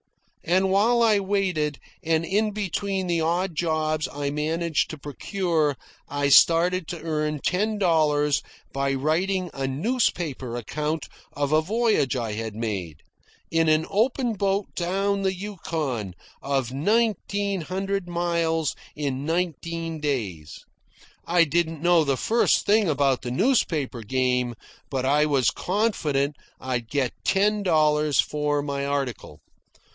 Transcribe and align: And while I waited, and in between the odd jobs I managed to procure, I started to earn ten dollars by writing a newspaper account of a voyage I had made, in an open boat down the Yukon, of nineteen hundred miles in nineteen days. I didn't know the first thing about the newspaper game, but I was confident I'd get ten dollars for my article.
And 0.43 0.71
while 0.71 1.03
I 1.03 1.19
waited, 1.19 1.77
and 2.03 2.25
in 2.25 2.51
between 2.51 3.05
the 3.05 3.21
odd 3.21 3.55
jobs 3.55 4.07
I 4.11 4.31
managed 4.31 4.89
to 4.89 4.97
procure, 4.97 5.77
I 6.09 6.29
started 6.29 6.87
to 6.89 7.01
earn 7.01 7.39
ten 7.39 7.77
dollars 7.77 8.41
by 8.73 8.93
writing 8.95 9.51
a 9.53 9.67
newspaper 9.67 10.57
account 10.57 11.07
of 11.33 11.51
a 11.51 11.61
voyage 11.61 12.15
I 12.15 12.33
had 12.33 12.55
made, 12.55 13.03
in 13.51 13.69
an 13.69 13.85
open 13.91 14.33
boat 14.33 14.73
down 14.75 15.21
the 15.21 15.35
Yukon, 15.35 16.15
of 16.41 16.73
nineteen 16.73 17.61
hundred 17.61 18.07
miles 18.09 18.75
in 18.95 19.23
nineteen 19.23 19.99
days. 19.99 20.65
I 21.27 21.43
didn't 21.43 21.83
know 21.83 22.03
the 22.03 22.17
first 22.17 22.65
thing 22.65 22.89
about 22.89 23.21
the 23.21 23.31
newspaper 23.31 24.01
game, 24.01 24.55
but 24.89 25.05
I 25.05 25.27
was 25.27 25.51
confident 25.51 26.35
I'd 26.59 26.89
get 26.89 27.13
ten 27.23 27.61
dollars 27.61 28.19
for 28.19 28.63
my 28.63 28.83
article. 28.83 29.39